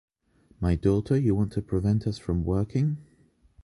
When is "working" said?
2.43-2.97